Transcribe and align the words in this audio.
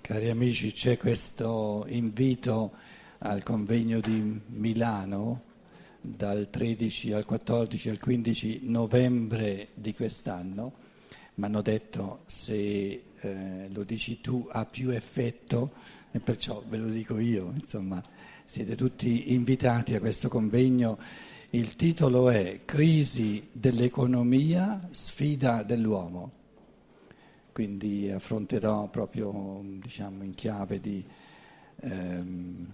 Cari 0.00 0.28
amici, 0.28 0.72
c'è 0.72 0.96
questo 0.96 1.84
invito 1.86 2.72
al 3.18 3.44
convegno 3.44 4.00
di 4.00 4.40
Milano 4.46 5.42
dal 6.00 6.48
13 6.50 7.12
al 7.12 7.24
14 7.24 7.90
al 7.90 8.00
15 8.00 8.60
novembre 8.64 9.68
di 9.74 9.94
quest'anno. 9.94 10.72
Mi 11.34 11.44
hanno 11.44 11.62
detto 11.62 12.22
se 12.26 13.02
eh, 13.20 13.68
lo 13.68 13.84
dici 13.84 14.20
tu 14.20 14.48
ha 14.50 14.64
più 14.64 14.90
effetto 14.90 15.74
e 16.10 16.18
perciò 16.18 16.60
ve 16.66 16.76
lo 16.76 16.88
dico 16.88 17.20
io. 17.20 17.52
Insomma, 17.54 18.02
siete 18.44 18.74
tutti 18.74 19.32
invitati 19.32 19.94
a 19.94 20.00
questo 20.00 20.28
convegno. 20.28 20.98
Il 21.50 21.76
titolo 21.76 22.28
è 22.30 22.60
Crisi 22.64 23.48
dell'economia, 23.52 24.88
sfida 24.90 25.62
dell'uomo 25.62 26.38
quindi 27.58 28.08
affronterò 28.08 28.86
proprio 28.86 29.60
diciamo, 29.64 30.22
in 30.22 30.32
chiave 30.32 30.78
di 30.80 31.04
ehm, 31.80 32.66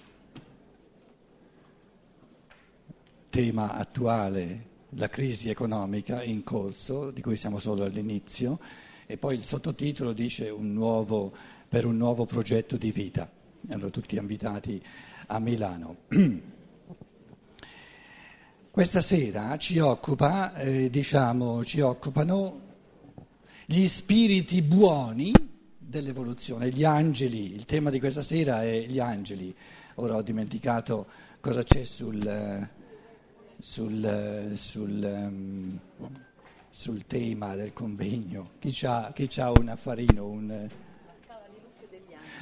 tema 3.30 3.73
attuale 3.73 4.66
la 4.91 5.09
crisi 5.09 5.48
economica 5.48 6.22
in 6.22 6.45
corso, 6.45 7.11
di 7.11 7.22
cui 7.22 7.38
siamo 7.38 7.59
solo 7.59 7.84
all'inizio, 7.84 8.59
e 9.06 9.16
poi 9.16 9.36
il 9.36 9.45
sottotitolo 9.45 10.12
dice 10.12 10.50
un 10.50 10.75
nuovo, 10.75 11.33
per 11.66 11.86
un 11.86 11.97
nuovo 11.97 12.27
progetto 12.27 12.77
di 12.77 12.92
vita. 12.92 13.27
Allora 13.70 13.88
tutti 13.88 14.16
invitati 14.16 14.84
a 15.28 15.38
Milano. 15.38 15.97
Questa 18.74 19.01
sera 19.01 19.56
ci, 19.56 19.78
occupa, 19.78 20.53
eh, 20.56 20.91
diciamo, 20.91 21.64
ci 21.64 21.78
occupano 21.78 22.61
gli 23.66 23.86
spiriti 23.86 24.62
buoni 24.62 25.31
dell'evoluzione, 25.78 26.70
gli 26.70 26.83
angeli, 26.83 27.55
il 27.55 27.66
tema 27.66 27.91
di 27.91 28.00
questa 28.00 28.20
sera 28.20 28.64
è 28.64 28.84
gli 28.89 28.98
angeli. 28.98 29.55
Ora 29.94 30.16
ho 30.16 30.22
dimenticato 30.22 31.06
cosa 31.39 31.62
c'è 31.62 31.84
sul, 31.84 32.69
sul, 33.61 34.53
sul, 34.56 35.03
um, 35.05 35.78
sul 36.69 37.06
tema 37.06 37.55
del 37.55 37.72
convegno. 37.72 38.55
Chi 38.59 38.77
ha, 38.86 39.53
un 39.56 39.69
affarino? 39.69 40.27
Un, 40.27 40.69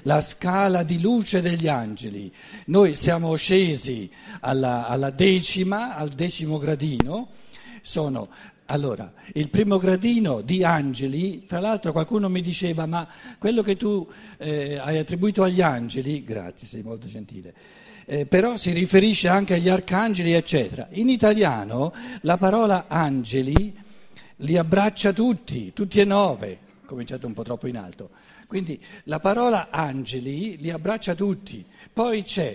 la 0.03 0.21
scala 0.21 0.83
di 0.83 1.01
luce 1.01 1.41
degli 1.41 1.69
angeli. 1.69 2.33
Noi 2.67 2.95
siamo 2.95 3.35
scesi 3.37 4.11
alla, 4.41 4.87
alla 4.87 5.11
decima, 5.11 5.97
al 5.97 6.11
decimo 6.11 6.59
gradino, 6.59 7.29
sono 7.83 8.29
allora, 8.67 9.13
il 9.35 9.51
primo 9.51 9.77
gradino 9.77 10.41
di 10.41 10.65
angeli, 10.65 11.45
tra 11.45 11.61
l'altro 11.61 11.93
qualcuno 11.93 12.31
mi 12.31 12.41
diceva, 12.41 12.87
ma 12.87 13.07
quello 13.39 13.61
che 13.61 13.77
tu 13.77 14.09
eh, 14.39 14.79
hai 14.79 14.97
attribuito 14.97 15.43
agli 15.43 15.61
angeli, 15.61 16.25
grazie, 16.25 16.67
sei 16.67 16.83
molto 16.83 17.07
gentile, 17.07 17.53
eh, 18.07 18.25
però 18.25 18.57
si 18.57 18.73
riferisce 18.73 19.29
anche 19.29 19.55
agli 19.55 19.69
arcangeli, 19.69 20.33
eccetera. 20.33 20.89
In 20.93 21.11
italiano 21.11 21.93
la 22.23 22.39
parola 22.39 22.87
angeli 22.89 23.77
li 24.37 24.57
abbraccia 24.57 25.13
tutti, 25.13 25.73
tutti 25.75 26.01
e 26.01 26.05
nove, 26.05 26.59
cominciato 26.87 27.27
un 27.27 27.35
po' 27.35 27.43
troppo 27.43 27.67
in 27.67 27.77
alto. 27.77 28.11
Quindi 28.53 28.79
la 29.05 29.19
parola 29.19 29.69
angeli 29.71 30.59
li 30.59 30.69
abbraccia 30.69 31.15
tutti. 31.15 31.65
Poi 31.91 32.23
c'è 32.23 32.55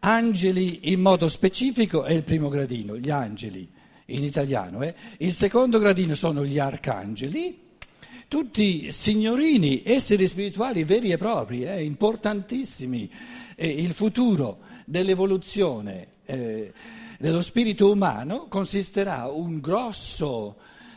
angeli 0.00 0.92
in 0.92 1.00
modo 1.00 1.28
specifico, 1.28 2.02
è 2.02 2.12
il 2.12 2.24
primo 2.24 2.50
gradino, 2.50 2.98
gli 2.98 3.08
angeli 3.08 3.66
in 4.04 4.22
italiano, 4.22 4.82
eh? 4.82 4.94
il 5.16 5.32
secondo 5.32 5.78
gradino 5.78 6.14
sono 6.14 6.44
gli 6.44 6.58
arcangeli, 6.58 7.58
tutti 8.28 8.90
signorini, 8.90 9.80
esseri 9.82 10.26
spirituali 10.26 10.84
veri 10.84 11.10
e 11.10 11.16
propri, 11.16 11.64
eh? 11.64 11.84
importantissimi. 11.84 13.10
E 13.54 13.66
il 13.66 13.94
futuro 13.94 14.58
dell'evoluzione 14.84 16.08
eh, 16.26 16.70
dello 17.18 17.40
spirito 17.40 17.90
umano 17.90 18.46
consisterà 18.46 19.26
un 19.28 19.58
grosso, 19.58 20.56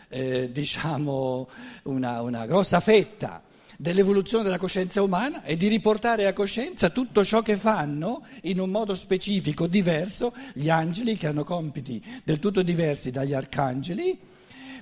eh, 0.10 0.52
diciamo, 0.52 1.48
una, 1.84 2.22
una 2.22 2.46
grossa 2.46 2.82
fetta 2.82 3.42
dell'evoluzione 3.78 4.44
della 4.44 4.58
coscienza 4.58 5.02
umana 5.02 5.44
e 5.44 5.58
di 5.58 5.68
riportare 5.68 6.28
a 6.28 6.34
coscienza 6.34 6.90
tutto 6.90 7.24
ciò 7.26 7.42
che 7.42 7.58
fanno 7.58 8.26
in 8.44 8.60
un 8.60 8.70
modo 8.70 8.94
specifico, 8.94 9.68
diverso, 9.68 10.34
gli 10.54 10.70
angeli 10.70 11.18
che 11.18 11.28
hanno 11.28 11.44
compiti 11.44 12.04
del 12.24 12.40
tutto 12.40 12.62
diversi 12.62 13.12
dagli 13.12 13.34
arcangeli. 13.34 14.20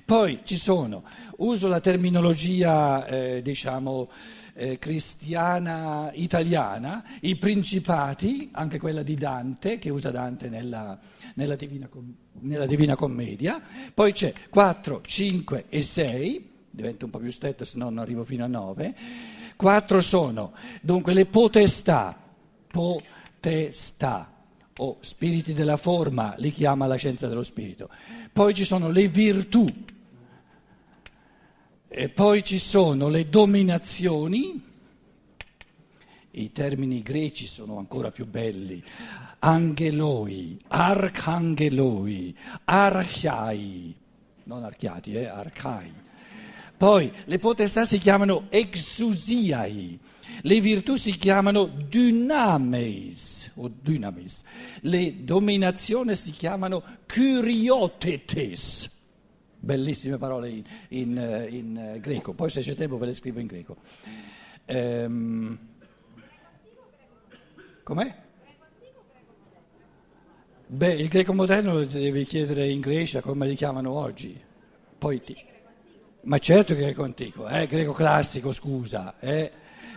Poi 0.04 0.40
ci 0.44 0.56
sono, 0.56 1.04
uso 1.38 1.68
la 1.68 1.80
terminologia 1.80 3.06
eh, 3.06 3.40
diciamo 3.40 4.10
eh, 4.54 4.78
cristiana 4.78 6.10
italiana, 6.14 7.04
i 7.20 7.36
principati, 7.36 8.50
anche 8.52 8.78
quella 8.78 9.02
di 9.02 9.14
Dante, 9.14 9.78
che 9.78 9.90
usa 9.90 10.10
Dante 10.10 10.48
nella, 10.48 10.98
nella, 11.34 11.54
Divina, 11.54 11.88
nella 12.40 12.66
Divina 12.66 12.96
Commedia, 12.96 13.60
poi 13.94 14.12
c'è 14.12 14.32
4, 14.50 15.02
5 15.04 15.64
e 15.68 15.82
6 15.82 16.50
diventa 16.72 17.04
un 17.04 17.10
po' 17.10 17.18
più 17.18 17.30
stretto, 17.30 17.64
se 17.64 17.78
no 17.78 17.84
non 17.84 17.98
arrivo 17.98 18.24
fino 18.24 18.44
a 18.44 18.48
nove. 18.48 18.94
Quattro 19.54 20.00
sono 20.00 20.52
dunque 20.80 21.14
le 21.14 21.26
potestà, 21.26 22.18
potestà 22.66 24.32
o 24.76 24.96
spiriti 25.00 25.52
della 25.52 25.76
forma, 25.76 26.34
li 26.38 26.50
chiama 26.50 26.86
la 26.86 26.96
scienza 26.96 27.28
dello 27.28 27.44
spirito. 27.44 27.88
Poi 28.32 28.54
ci 28.54 28.64
sono 28.64 28.90
le 28.90 29.08
virtù, 29.08 29.70
e 31.94 32.08
poi 32.08 32.42
ci 32.42 32.58
sono 32.58 33.08
le 33.08 33.28
dominazioni, 33.28 34.70
i 36.30 36.52
termini 36.52 37.02
greci 37.02 37.44
sono 37.44 37.76
ancora 37.76 38.10
più 38.10 38.26
belli, 38.26 38.82
angeloi, 39.40 40.58
archangeloi, 40.68 42.34
archiai, 42.64 43.94
non 44.44 44.64
archiati, 44.64 45.12
eh, 45.12 45.26
arcai. 45.26 45.92
Poi 46.82 47.12
le 47.26 47.38
potestà 47.38 47.84
si 47.84 47.98
chiamano 47.98 48.46
exusiai, 48.48 49.96
le 50.40 50.60
virtù 50.60 50.96
si 50.96 51.12
chiamano 51.12 51.66
dynameis 51.66 53.52
o 53.54 53.70
dynamis, 53.72 54.42
le 54.80 55.22
dominazioni 55.22 56.16
si 56.16 56.32
chiamano 56.32 56.82
curiotetes. 57.06 58.90
Bellissime 59.60 60.18
parole 60.18 60.48
in, 60.48 60.64
in, 60.88 61.46
in, 61.50 61.98
greco, 62.00 62.32
poi 62.32 62.50
se 62.50 62.62
c'è 62.62 62.74
tempo 62.74 62.98
ve 62.98 63.06
le 63.06 63.14
scrivo 63.14 63.38
in 63.38 63.46
greco. 63.46 63.76
Ehm, 64.64 65.58
com'è? 67.84 68.14
Beh, 70.66 70.94
il 70.94 71.06
greco 71.06 71.32
moderno 71.32 71.74
lo 71.74 71.84
devi 71.84 72.24
chiedere 72.24 72.66
in 72.66 72.80
Grecia 72.80 73.20
come 73.20 73.46
li 73.46 73.54
chiamano 73.54 73.92
oggi. 73.92 74.36
Poi 74.98 75.22
ti, 75.22 75.50
ma 76.22 76.38
certo 76.38 76.74
greco 76.74 77.02
antico, 77.02 77.48
eh? 77.48 77.66
greco 77.66 77.92
classico, 77.92 78.52
scusa. 78.52 79.14
Eh? 79.18 79.50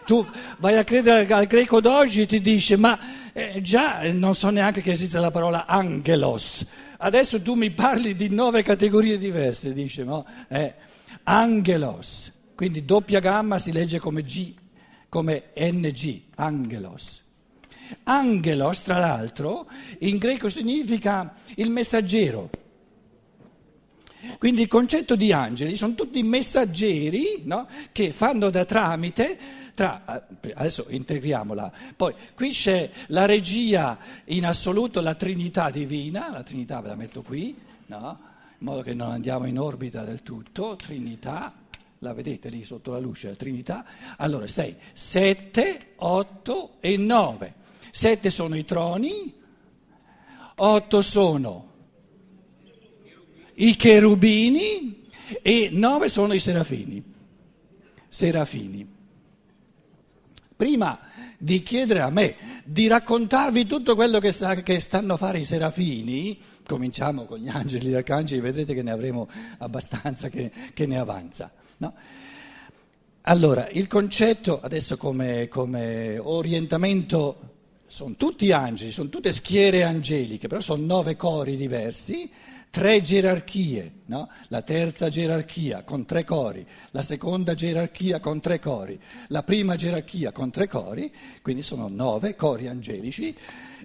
Tu 0.06 0.26
vai 0.60 0.78
a 0.78 0.84
credere 0.84 1.32
al 1.34 1.46
greco 1.46 1.82
d'oggi 1.82 2.22
e 2.22 2.26
ti 2.26 2.42
dice, 2.42 2.78
ma 2.78 3.32
eh, 3.34 3.60
già 3.62 4.02
non 4.12 4.36
so 4.36 4.50
neanche 4.50 4.82
che 4.82 4.92
esiste 4.92 5.20
la 5.20 5.32
parola 5.32 5.66
angelos. 5.66 6.66
Adesso 6.98 7.42
tu 7.42 7.56
mi 7.56 7.72
parli 7.72 8.16
di 8.16 8.30
nove 8.30 8.64
categorie 8.64 9.18
diverse, 9.18 9.74
dice, 9.74 10.04
no? 10.04 10.26
Eh, 10.48 10.74
angelos, 11.24 12.32
quindi 12.56 12.86
doppia 12.86 13.20
gamma 13.20 13.58
si 13.58 13.72
legge 13.72 14.00
come 14.00 14.24
G, 14.24 14.54
come 15.10 15.46
NG, 15.56 16.22
angelos. 16.36 17.24
Angelos, 18.04 18.82
tra 18.82 18.98
l'altro, 18.98 19.68
in 20.00 20.18
greco 20.18 20.50
significa 20.50 21.36
il 21.56 21.70
messaggero. 21.70 22.50
Quindi 24.38 24.64
il 24.64 24.68
concetto 24.68 25.16
di 25.16 25.32
angeli 25.32 25.76
sono 25.76 25.96
tutti 25.96 26.22
messaggeri 26.24 27.42
no? 27.44 27.68
che 27.92 28.12
fanno 28.12 28.50
da 28.50 28.66
tramite 28.66 29.64
tra, 29.76 30.26
eh, 30.42 30.54
adesso 30.56 30.86
integriamola, 30.90 31.72
poi 31.96 32.16
qui 32.34 32.50
c'è 32.50 32.90
la 33.08 33.26
regia 33.26 33.98
in 34.26 34.46
assoluto, 34.46 35.02
la 35.02 35.16
Trinità 35.16 35.70
divina, 35.70 36.32
la 36.32 36.44
Trinità 36.44 36.80
ve 36.82 36.88
la 36.88 36.96
metto 36.96 37.22
qui, 37.22 37.56
no? 37.88 38.20
in 38.58 38.66
modo 38.66 38.82
che 38.82 38.94
non 38.94 39.12
andiamo 39.12 39.46
in 39.46 39.60
orbita 39.60 40.04
del 40.04 40.24
tutto, 40.24 40.78
Trinità, 40.78 41.54
la 42.00 42.14
vedete 42.14 42.50
lì 42.50 42.64
sotto 42.64 42.92
la 42.92 43.00
luce, 43.00 43.28
la 43.28 43.36
Trinità, 43.36 43.86
allora 44.18 44.48
sei 44.48 44.76
7, 44.94 45.94
8 45.98 46.72
e 46.80 46.98
9, 46.98 47.54
7 47.92 48.30
sono 48.30 48.56
i 48.56 48.64
troni, 48.64 49.34
8 50.56 51.02
sono 51.02 51.74
i 53.56 53.76
cherubini 53.76 55.04
e 55.42 55.70
nove 55.72 56.10
sono 56.10 56.34
i 56.34 56.40
serafini. 56.40 57.04
Serafini. 58.10 58.94
Prima 60.56 61.00
di 61.38 61.64
chiedere 61.64 62.02
a 62.02 62.10
me 62.10 62.62
di 62.64 62.88
raccontarvi 62.88 63.66
tutto 63.66 63.96
quello 63.96 64.20
che, 64.20 64.32
sta, 64.32 64.56
che 64.56 64.80
stanno 64.80 65.14
a 65.14 65.18
fare 65.18 65.40
i 65.40 65.46
serafini, 65.46 66.40
cominciamo 66.66 67.26
con 67.26 67.40
gli 67.40 67.50
angeli 67.50 67.88
e 67.88 67.90
gli 67.90 67.96
arcangeli, 67.96 68.42
vedrete 68.42 68.74
che 68.74 68.82
ne 68.82 68.92
avremo 68.92 69.30
abbastanza 69.58 70.30
che, 70.30 70.52
che 70.74 70.86
ne 70.86 70.98
avanza. 70.98 71.52
No? 71.78 71.94
Allora, 73.22 73.68
il 73.70 73.88
concetto 73.88 74.62
adesso 74.62 74.98
come, 74.98 75.48
come 75.48 76.18
orientamento 76.18 77.54
sono 77.88 78.16
tutti 78.16 78.52
angeli, 78.52 78.92
sono 78.92 79.10
tutte 79.10 79.32
schiere 79.32 79.84
angeliche, 79.84 80.48
però 80.48 80.62
sono 80.62 80.86
nove 80.86 81.16
cori 81.16 81.58
diversi 81.58 82.30
tre 82.76 83.02
gerarchie, 83.02 84.02
no? 84.08 84.30
la 84.50 84.62
terza 84.62 85.08
gerarchia 85.08 85.84
con 85.84 86.04
tre 86.06 86.26
cori, 86.26 86.68
la 86.92 87.02
seconda 87.02 87.54
gerarchia 87.54 88.20
con 88.20 88.42
tre 88.42 88.60
cori, 88.60 89.00
la 89.28 89.44
prima 89.44 89.78
gerarchia 89.78 90.34
con 90.34 90.52
tre 90.52 90.68
cori, 90.68 91.10
quindi 91.42 91.62
sono 91.62 91.88
nove 91.88 92.36
cori 92.36 92.68
angelici 92.68 93.34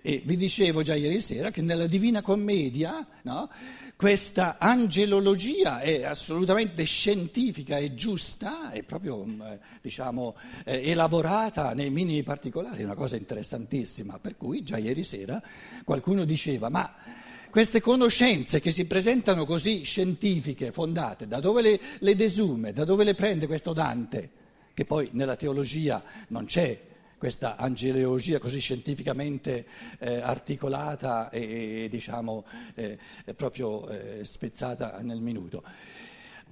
e 0.02 0.22
vi 0.24 0.36
dicevo 0.36 0.82
già 0.82 0.96
ieri 0.96 1.20
sera 1.20 1.52
che 1.52 1.62
nella 1.62 1.86
Divina 1.86 2.20
Commedia 2.20 3.06
no? 3.22 3.48
questa 3.94 4.56
angelologia 4.58 5.78
è 5.78 6.02
assolutamente 6.02 6.82
scientifica 6.82 7.76
e 7.76 7.94
giusta, 7.94 8.72
è 8.72 8.82
proprio 8.82 9.24
mm, 9.24 9.42
diciamo, 9.82 10.34
elaborata 10.64 11.74
nei 11.74 11.90
minimi 11.90 12.24
particolari, 12.24 12.82
è 12.82 12.84
una 12.84 12.96
cosa 12.96 13.14
interessantissima, 13.14 14.18
per 14.18 14.36
cui 14.36 14.64
già 14.64 14.78
ieri 14.78 15.04
sera 15.04 15.40
qualcuno 15.84 16.24
diceva 16.24 16.68
ma 16.70 17.19
queste 17.50 17.80
conoscenze 17.80 18.60
che 18.60 18.70
si 18.70 18.86
presentano 18.86 19.44
così 19.44 19.82
scientifiche, 19.82 20.72
fondate, 20.72 21.26
da 21.26 21.40
dove 21.40 21.60
le, 21.62 21.80
le 21.98 22.14
desume, 22.14 22.72
da 22.72 22.84
dove 22.84 23.04
le 23.04 23.14
prende 23.14 23.46
questo 23.46 23.72
Dante, 23.72 24.30
che 24.72 24.84
poi 24.84 25.10
nella 25.12 25.36
teologia 25.36 26.02
non 26.28 26.46
c'è 26.46 26.88
questa 27.18 27.56
angeleologia 27.56 28.38
così 28.38 28.60
scientificamente 28.60 29.66
eh, 29.98 30.20
articolata 30.20 31.28
e, 31.28 31.88
diciamo 31.90 32.46
eh, 32.74 32.96
proprio 33.36 33.86
eh, 33.88 34.20
spezzata 34.24 35.00
nel 35.02 35.20
minuto. 35.20 35.62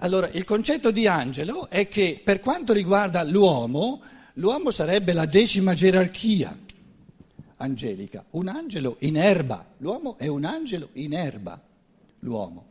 Allora, 0.00 0.28
il 0.28 0.44
concetto 0.44 0.90
di 0.90 1.06
angelo 1.06 1.70
è 1.70 1.88
che 1.88 2.20
per 2.22 2.40
quanto 2.40 2.74
riguarda 2.74 3.22
l'uomo, 3.22 4.02
l'uomo 4.34 4.70
sarebbe 4.70 5.14
la 5.14 5.24
decima 5.24 5.72
gerarchia 5.72 6.66
angelica, 7.58 8.24
un 8.30 8.48
angelo 8.48 8.96
in 9.00 9.16
erba, 9.16 9.66
l'uomo 9.78 10.16
è 10.18 10.26
un 10.26 10.44
angelo 10.44 10.88
in 10.94 11.14
erba, 11.14 11.60
l'uomo. 12.20 12.66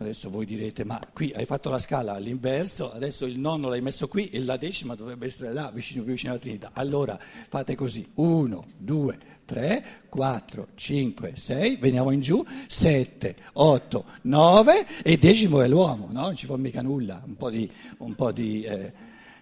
Adesso 0.00 0.30
voi 0.30 0.46
direte, 0.46 0.84
ma 0.84 1.00
qui 1.12 1.32
hai 1.34 1.44
fatto 1.44 1.70
la 1.70 1.80
scala 1.80 2.14
all'inverso, 2.14 2.92
adesso 2.92 3.26
il 3.26 3.36
nonno 3.36 3.68
l'hai 3.68 3.80
messo 3.80 4.06
qui 4.06 4.30
e 4.30 4.40
la 4.40 4.56
decima 4.56 4.94
dovrebbe 4.94 5.26
essere 5.26 5.52
là, 5.52 5.72
vicino, 5.72 6.04
vicino 6.04 6.32
alla 6.32 6.40
Trinità. 6.40 6.70
Allora 6.72 7.18
fate 7.48 7.74
così, 7.74 8.08
1, 8.14 8.66
2, 8.78 9.18
3, 9.44 9.84
4, 10.08 10.68
5, 10.76 11.32
6, 11.34 11.76
veniamo 11.76 12.12
in 12.12 12.20
giù, 12.20 12.44
7, 12.68 13.36
8, 13.54 14.04
9 14.22 14.86
e 15.02 15.16
decimo 15.16 15.62
è 15.62 15.68
l'uomo, 15.68 16.06
no? 16.12 16.20
Non 16.20 16.36
ci 16.36 16.46
fa 16.46 16.56
mica 16.56 16.80
nulla, 16.80 17.20
un 17.24 17.36
po' 17.36 17.50
di... 17.50 17.68
Un 17.98 18.14
po 18.14 18.30
di, 18.30 18.62
eh, 18.62 18.92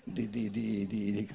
di, 0.04 0.30
di 0.30 1.28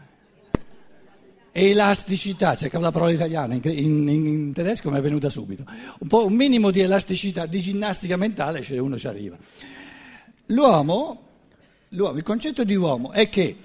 Elasticità, 1.54 2.56
cercavo 2.56 2.84
la 2.84 2.92
parola 2.92 3.12
italiana, 3.12 3.56
in, 3.56 3.62
in, 3.64 4.08
in 4.08 4.54
tedesco 4.54 4.90
mi 4.90 4.98
è 4.98 5.02
venuta 5.02 5.30
subito. 5.30 5.66
Un, 6.00 6.08
po', 6.08 6.26
un 6.26 6.34
minimo 6.34 6.72
di 6.72 6.80
elasticità, 6.80 7.46
di 7.46 7.60
ginnastica 7.60 8.16
mentale, 8.16 8.62
cioè 8.62 8.78
uno 8.78 8.98
ci 8.98 9.08
arriva. 9.08 9.38
L'uomo, 10.48 11.22
l'uomo, 11.90 12.18
il 12.18 12.24
concetto 12.24 12.64
di 12.64 12.76
uomo 12.76 13.12
è 13.12 13.28
che 13.28 13.58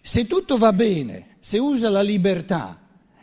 se 0.00 0.26
tutto 0.26 0.56
va 0.56 0.72
bene, 0.72 1.36
se 1.40 1.58
usa 1.58 1.88
la 1.88 2.02
libertà 2.02 2.78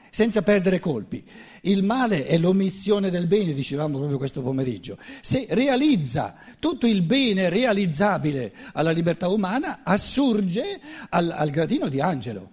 senza 0.09 0.41
perdere 0.41 0.79
colpi, 0.79 1.23
il 1.61 1.83
male 1.83 2.25
è 2.25 2.37
l'omissione 2.37 3.09
del 3.09 3.27
bene, 3.27 3.53
dicevamo 3.53 3.97
proprio 3.97 4.17
questo 4.17 4.41
pomeriggio. 4.41 4.97
Se 5.21 5.45
realizza 5.49 6.35
tutto 6.59 6.87
il 6.87 7.03
bene 7.03 7.49
realizzabile 7.49 8.53
alla 8.73 8.91
libertà 8.91 9.29
umana, 9.29 9.79
assurge 9.83 10.79
al, 11.09 11.31
al 11.31 11.49
gradino 11.49 11.87
di 11.87 12.01
angelo. 12.01 12.51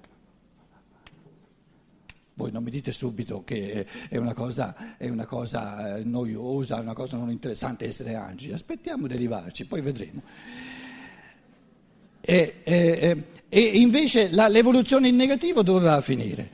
Voi 2.38 2.52
non 2.52 2.62
mi 2.62 2.70
dite 2.70 2.92
subito 2.92 3.44
che 3.44 3.86
è 4.10 4.18
una 4.18 4.34
cosa, 4.34 4.98
è 4.98 5.08
una 5.08 5.24
cosa 5.24 5.96
eh, 5.96 6.04
noiosa, 6.04 6.78
una 6.78 6.92
cosa 6.92 7.16
non 7.16 7.30
interessante 7.30 7.86
essere 7.86 8.14
angeli, 8.14 8.52
aspettiamo 8.52 9.06
di 9.06 9.14
arrivarci, 9.14 9.64
poi 9.64 9.80
vedremo. 9.80 10.20
E, 12.20 12.56
e, 12.62 13.22
e 13.48 13.60
invece 13.60 14.30
la, 14.32 14.48
l'evoluzione 14.48 15.08
in 15.08 15.16
negativo 15.16 15.62
dove 15.62 15.84
va 15.84 15.94
a 15.94 16.02
finire? 16.02 16.50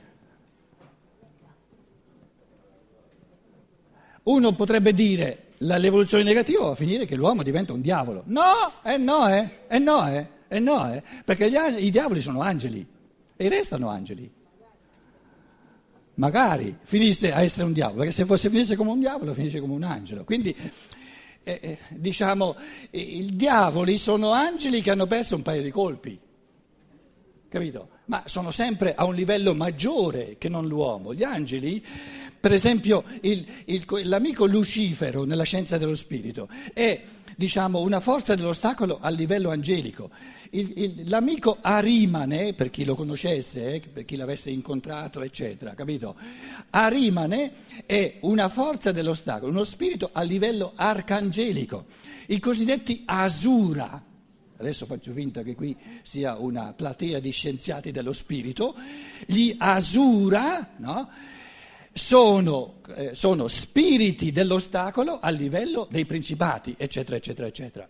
Uno 4.23 4.55
potrebbe 4.55 4.93
dire 4.93 5.47
la, 5.57 5.75
l'evoluzione 5.75 6.23
negativa 6.23 6.63
va 6.63 6.71
a 6.71 6.75
finire 6.75 7.05
che 7.05 7.17
l'uomo 7.17 7.43
diventa 7.43 7.73
un 7.73 7.81
diavolo. 7.81 8.23
No, 8.27 8.81
eh 8.85 8.95
no, 8.95 9.27
eh, 9.27 9.65
eh 9.67 9.79
no, 9.79 10.09
eh, 10.09 10.27
eh 10.47 10.59
no, 10.59 10.93
eh, 10.93 11.03
perché 11.25 11.49
gli, 11.49 11.57
i 11.83 11.91
diavoli 11.91 12.21
sono 12.21 12.39
angeli 12.39 12.87
e 13.35 13.49
restano 13.49 13.89
angeli 13.89 14.31
magari 16.15 16.77
finisse 16.83 17.31
a 17.31 17.41
essere 17.41 17.65
un 17.65 17.73
diavolo, 17.73 17.99
perché 17.99 18.13
se 18.13 18.25
fosse 18.25 18.49
finisse 18.49 18.75
come 18.75 18.91
un 18.91 18.99
diavolo 18.99 19.33
finisce 19.33 19.59
come 19.59 19.73
un 19.73 19.83
angelo. 19.83 20.23
Quindi 20.23 20.55
eh, 21.43 21.59
eh, 21.61 21.77
diciamo, 21.89 22.55
i 22.91 23.35
diavoli 23.35 23.97
sono 23.97 24.31
angeli 24.31 24.81
che 24.81 24.91
hanno 24.91 25.07
perso 25.07 25.35
un 25.35 25.41
paio 25.41 25.61
di 25.61 25.71
colpi, 25.71 26.19
capito? 27.49 27.89
Ma 28.05 28.23
sono 28.25 28.51
sempre 28.51 28.95
a 28.95 29.05
un 29.05 29.15
livello 29.15 29.53
maggiore 29.53 30.35
che 30.37 30.49
non 30.49 30.67
l'uomo. 30.67 31.13
Gli 31.13 31.23
angeli, 31.23 31.83
per 32.39 32.51
esempio, 32.51 33.03
il, 33.21 33.45
il, 33.65 33.85
l'amico 34.03 34.45
Lucifero 34.45 35.23
nella 35.23 35.43
scienza 35.43 35.77
dello 35.77 35.95
spirito 35.95 36.49
è 36.73 37.01
diciamo, 37.35 37.79
una 37.79 37.99
forza 37.99 38.35
dell'ostacolo 38.35 38.99
a 39.01 39.09
livello 39.09 39.49
angelico. 39.49 40.09
Il, 40.51 40.73
il, 40.75 41.09
l'amico 41.09 41.57
Arimane, 41.61 42.53
per 42.53 42.69
chi 42.69 42.85
lo 42.85 42.95
conoscesse, 42.95 43.73
eh, 43.73 43.79
per 43.81 44.05
chi 44.05 44.15
l'avesse 44.15 44.51
incontrato, 44.51 45.21
eccetera, 45.21 45.73
capito? 45.73 46.15
Arimane 46.69 47.53
è 47.85 48.17
una 48.21 48.49
forza 48.49 48.91
dell'ostacolo, 48.91 49.51
uno 49.51 49.63
spirito 49.63 50.09
a 50.13 50.21
livello 50.21 50.73
arcangelico, 50.75 51.85
i 52.27 52.39
cosiddetti 52.39 53.03
Asura. 53.05 54.03
Adesso 54.55 54.85
faccio 54.85 55.11
finta 55.11 55.41
che 55.41 55.55
qui 55.55 55.75
sia 56.03 56.37
una 56.37 56.73
platea 56.73 57.19
di 57.19 57.31
scienziati 57.31 57.91
dello 57.91 58.13
spirito, 58.13 58.75
gli 59.25 59.55
Asura, 59.57 60.75
no? 60.77 61.09
Sono, 61.93 62.81
eh, 62.95 63.13
sono 63.13 63.47
spiriti 63.47 64.31
dell'ostacolo 64.31 65.19
a 65.19 65.29
livello 65.29 65.87
dei 65.89 66.05
principati, 66.05 66.75
eccetera, 66.77 67.15
eccetera, 67.15 67.47
eccetera. 67.47 67.87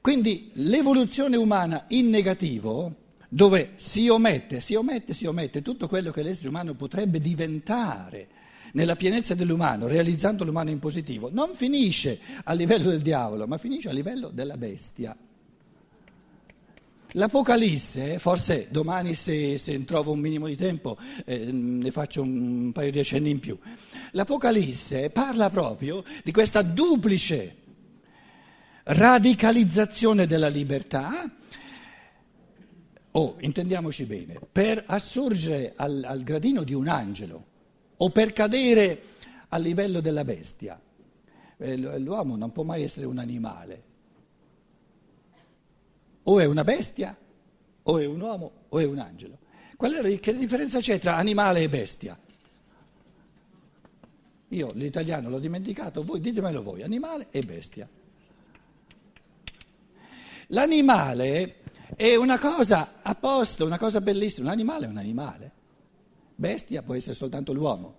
Quindi 0.00 0.50
l'evoluzione 0.54 1.36
umana 1.36 1.86
in 1.88 2.08
negativo, 2.08 2.94
dove 3.28 3.72
si 3.76 4.08
omette, 4.08 4.60
si 4.60 4.74
omette, 4.74 5.12
si 5.12 5.26
omette 5.26 5.62
tutto 5.62 5.88
quello 5.88 6.10
che 6.10 6.22
l'essere 6.22 6.48
umano 6.48 6.74
potrebbe 6.74 7.20
diventare 7.20 8.28
nella 8.72 8.96
pienezza 8.96 9.34
dell'umano, 9.34 9.88
realizzando 9.88 10.44
l'umano 10.44 10.70
in 10.70 10.78
positivo, 10.78 11.28
non 11.32 11.54
finisce 11.56 12.20
a 12.44 12.52
livello 12.52 12.90
del 12.90 13.00
diavolo, 13.00 13.46
ma 13.46 13.58
finisce 13.58 13.88
a 13.88 13.92
livello 13.92 14.28
della 14.28 14.56
bestia. 14.56 15.16
L'Apocalisse, 17.14 18.20
forse 18.20 18.68
domani 18.70 19.14
se, 19.14 19.58
se 19.58 19.84
trovo 19.84 20.12
un 20.12 20.20
minimo 20.20 20.46
di 20.46 20.54
tempo 20.54 20.96
eh, 21.24 21.50
ne 21.50 21.90
faccio 21.90 22.22
un 22.22 22.70
paio 22.72 22.92
di 22.92 23.00
accenni 23.00 23.30
in 23.30 23.40
più, 23.40 23.58
l'Apocalisse 24.12 25.10
parla 25.10 25.50
proprio 25.50 26.04
di 26.22 26.30
questa 26.30 26.62
duplice 26.62 27.56
radicalizzazione 28.84 30.26
della 30.26 30.48
libertà, 30.48 31.28
o 33.12 33.20
oh, 33.20 33.36
intendiamoci 33.40 34.04
bene, 34.04 34.38
per 34.50 34.84
assurgere 34.86 35.72
al, 35.74 36.04
al 36.06 36.22
gradino 36.22 36.62
di 36.62 36.74
un 36.74 36.86
angelo 36.86 37.46
o 37.96 38.10
per 38.10 38.32
cadere 38.32 39.02
a 39.48 39.58
livello 39.58 40.00
della 40.00 40.22
bestia. 40.22 40.80
Eh, 41.56 41.76
l'uomo 41.76 42.36
non 42.36 42.52
può 42.52 42.62
mai 42.62 42.84
essere 42.84 43.06
un 43.06 43.18
animale 43.18 43.88
o 46.30 46.38
è 46.38 46.44
una 46.44 46.62
bestia, 46.62 47.16
o 47.82 47.98
è 47.98 48.04
un 48.04 48.20
uomo, 48.20 48.52
o 48.68 48.78
è 48.78 48.84
un 48.84 48.98
angelo. 48.98 49.38
Qual 49.76 49.92
è, 49.92 50.20
che 50.20 50.36
differenza 50.36 50.78
c'è 50.78 51.00
tra 51.00 51.16
animale 51.16 51.62
e 51.62 51.68
bestia? 51.68 52.16
Io 54.48 54.70
l'italiano 54.74 55.28
l'ho 55.28 55.40
dimenticato, 55.40 56.04
voi 56.04 56.20
ditemelo 56.20 56.62
voi, 56.62 56.82
animale 56.82 57.26
e 57.30 57.42
bestia. 57.42 57.88
L'animale 60.48 61.56
è 61.96 62.14
una 62.14 62.38
cosa 62.38 63.00
a 63.02 63.14
posto, 63.16 63.66
una 63.66 63.78
cosa 63.78 64.00
bellissima, 64.00 64.50
l'animale 64.50 64.86
è 64.86 64.88
un 64.88 64.98
animale, 64.98 65.52
bestia 66.36 66.82
può 66.82 66.94
essere 66.94 67.14
soltanto 67.14 67.52
l'uomo. 67.52 67.98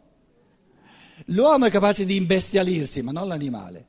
L'uomo 1.25 1.65
è 1.65 1.69
capace 1.69 2.05
di 2.05 2.15
imbestialirsi, 2.15 3.01
ma 3.01 3.11
non 3.11 3.27
l'animale. 3.27 3.87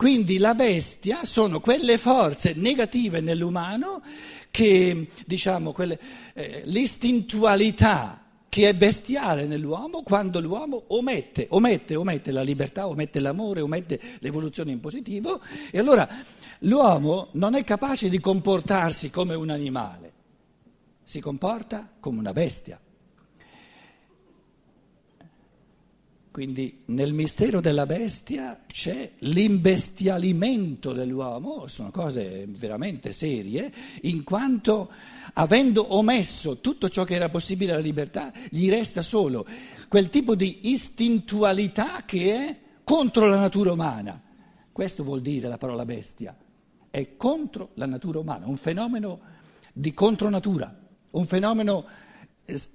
Quindi 0.00 0.38
la 0.38 0.54
bestia 0.54 1.26
sono 1.26 1.60
quelle 1.60 1.98
forze 1.98 2.54
negative 2.56 3.20
nell'umano 3.20 4.00
che 4.50 5.08
diciamo, 5.26 5.72
quelle, 5.72 6.00
eh, 6.32 6.62
l'istintualità 6.64 8.24
che 8.48 8.70
è 8.70 8.74
bestiale 8.74 9.44
nell'uomo 9.44 10.02
quando 10.02 10.40
l'uomo 10.40 10.84
omette, 10.86 11.48
omette, 11.50 11.96
omette 11.96 12.32
la 12.32 12.40
libertà, 12.40 12.88
omette 12.88 13.20
l'amore, 13.20 13.60
omette 13.60 14.00
l'evoluzione 14.20 14.72
in 14.72 14.80
positivo 14.80 15.42
e 15.70 15.78
allora 15.78 16.08
l'uomo 16.60 17.28
non 17.32 17.54
è 17.54 17.62
capace 17.62 18.08
di 18.08 18.20
comportarsi 18.20 19.10
come 19.10 19.34
un 19.34 19.50
animale, 19.50 20.12
si 21.02 21.20
comporta 21.20 21.92
come 22.00 22.20
una 22.20 22.32
bestia. 22.32 22.80
Quindi 26.40 26.84
nel 26.86 27.12
mistero 27.12 27.60
della 27.60 27.84
bestia 27.84 28.62
c'è 28.66 29.10
l'imbestialimento 29.18 30.94
dell'uomo, 30.94 31.66
sono 31.66 31.90
cose 31.90 32.46
veramente 32.48 33.12
serie, 33.12 33.70
in 34.04 34.24
quanto 34.24 34.90
avendo 35.34 35.94
omesso 35.96 36.60
tutto 36.60 36.88
ciò 36.88 37.04
che 37.04 37.16
era 37.16 37.28
possibile 37.28 37.72
alla 37.72 37.82
libertà, 37.82 38.32
gli 38.48 38.70
resta 38.70 39.02
solo 39.02 39.46
quel 39.86 40.08
tipo 40.08 40.34
di 40.34 40.70
istintualità 40.70 42.04
che 42.06 42.34
è 42.34 42.58
contro 42.84 43.26
la 43.26 43.36
natura 43.36 43.72
umana. 43.72 44.18
Questo 44.72 45.04
vuol 45.04 45.20
dire 45.20 45.46
la 45.46 45.58
parola 45.58 45.84
bestia, 45.84 46.34
è 46.88 47.16
contro 47.18 47.72
la 47.74 47.84
natura 47.84 48.18
umana, 48.18 48.46
un 48.46 48.56
fenomeno 48.56 49.20
di 49.74 49.92
contronatura, 49.92 50.74
un 51.10 51.26
fenomeno 51.26 51.84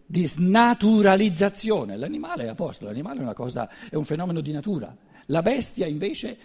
di 0.05 0.27
snaturalizzazione. 0.27 1.97
L'animale 1.97 2.45
è 2.45 2.47
a 2.47 2.55
posto, 2.55 2.85
l'animale 2.85 3.29
è, 3.29 3.33
cosa, 3.33 3.69
è 3.89 3.95
un 3.95 4.05
fenomeno 4.05 4.41
di 4.41 4.51
natura. 4.51 4.95
La 5.27 5.41
bestia 5.41 5.87
invece 5.87 6.37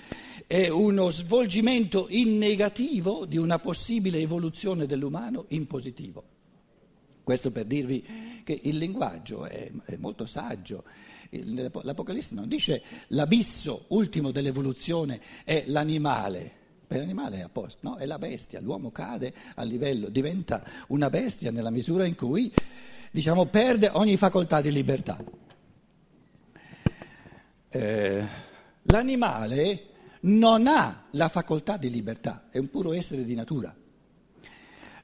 è 0.46 0.68
uno 0.68 1.10
svolgimento 1.10 2.06
in 2.08 2.38
negativo 2.38 3.26
di 3.26 3.36
una 3.36 3.58
possibile 3.58 4.18
evoluzione 4.18 4.86
dell'umano 4.86 5.44
in 5.48 5.66
positivo. 5.66 6.24
Questo 7.22 7.52
per 7.52 7.66
dirvi 7.66 8.42
che 8.42 8.58
il 8.64 8.76
linguaggio 8.78 9.44
è, 9.44 9.70
è 9.84 9.96
molto 9.96 10.26
saggio. 10.26 10.84
L'Apocalisse 11.30 12.34
non 12.34 12.48
dice 12.48 12.82
l'abisso 13.08 13.84
ultimo 13.88 14.32
dell'evoluzione 14.32 15.20
è 15.44 15.62
l'animale, 15.68 16.52
l'animale 16.88 17.38
è 17.38 17.40
a 17.42 17.48
posto, 17.48 17.88
no, 17.88 17.96
è 17.96 18.06
la 18.06 18.18
bestia, 18.18 18.60
l'uomo 18.60 18.90
cade 18.90 19.32
a 19.54 19.62
livello, 19.62 20.08
diventa 20.08 20.64
una 20.88 21.08
bestia 21.08 21.52
nella 21.52 21.70
misura 21.70 22.04
in 22.04 22.16
cui 22.16 22.52
diciamo, 23.10 23.46
perde 23.46 23.90
ogni 23.92 24.16
facoltà 24.16 24.60
di 24.60 24.70
libertà. 24.70 25.18
Eh, 27.68 28.26
l'animale 28.82 29.84
non 30.22 30.66
ha 30.66 31.06
la 31.12 31.28
facoltà 31.28 31.76
di 31.76 31.90
libertà, 31.90 32.48
è 32.50 32.58
un 32.58 32.68
puro 32.68 32.92
essere 32.92 33.24
di 33.24 33.34
natura. 33.34 33.74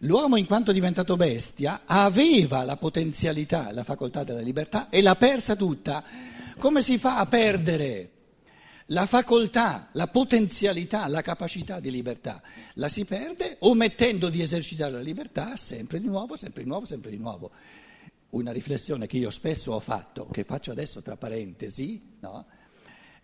L'uomo, 0.00 0.36
in 0.36 0.46
quanto 0.46 0.72
diventato 0.72 1.16
bestia, 1.16 1.82
aveva 1.86 2.64
la 2.64 2.76
potenzialità, 2.76 3.72
la 3.72 3.84
facoltà 3.84 4.24
della 4.24 4.40
libertà 4.40 4.90
e 4.90 5.00
l'ha 5.00 5.16
persa 5.16 5.56
tutta. 5.56 6.04
Come 6.58 6.82
si 6.82 6.98
fa 6.98 7.16
a 7.18 7.26
perdere 7.26 8.10
la 8.86 9.06
facoltà, 9.06 9.88
la 9.92 10.06
potenzialità, 10.08 11.08
la 11.08 11.22
capacità 11.22 11.80
di 11.80 11.90
libertà? 11.90 12.42
La 12.74 12.90
si 12.90 13.06
perde 13.06 13.56
omettendo 13.60 14.28
di 14.28 14.42
esercitare 14.42 14.92
la 14.92 15.00
libertà 15.00 15.56
sempre 15.56 15.98
di 15.98 16.06
nuovo, 16.06 16.36
sempre 16.36 16.62
di 16.62 16.68
nuovo, 16.68 16.84
sempre 16.84 17.10
di 17.10 17.18
nuovo 17.18 17.50
una 18.30 18.52
riflessione 18.52 19.06
che 19.06 19.16
io 19.16 19.30
spesso 19.30 19.72
ho 19.72 19.80
fatto, 19.80 20.26
che 20.26 20.44
faccio 20.44 20.72
adesso 20.72 21.02
tra 21.02 21.16
parentesi, 21.16 22.00
no? 22.20 22.46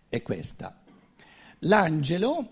è 0.09 0.21
questa. 0.21 0.81
L'angelo, 1.59 2.47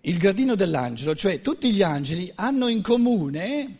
il 0.00 0.18
gradino 0.18 0.54
dell'angelo, 0.54 1.14
cioè 1.14 1.40
tutti 1.40 1.72
gli 1.72 1.82
angeli 1.82 2.30
hanno 2.34 2.68
in 2.68 2.82
comune 2.82 3.78